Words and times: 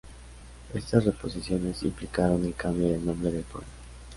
Estas 0.73 1.05
reposiciones 1.05 1.83
implicaron 1.83 2.43
el 2.43 2.55
cambio 2.55 2.87
del 2.89 3.05
nombre 3.05 3.29
del 3.31 3.43
programa. 3.43 3.71